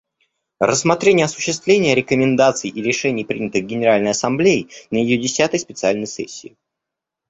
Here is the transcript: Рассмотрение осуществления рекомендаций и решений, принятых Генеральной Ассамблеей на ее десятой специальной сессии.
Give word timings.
Рассмотрение 0.59 1.25
осуществления 1.25 1.93
рекомендаций 1.93 2.71
и 2.71 2.81
решений, 2.81 3.23
принятых 3.23 3.67
Генеральной 3.67 4.09
Ассамблеей 4.09 4.67
на 4.89 4.97
ее 4.97 5.15
десятой 5.19 5.59
специальной 5.59 6.07
сессии. 6.07 6.57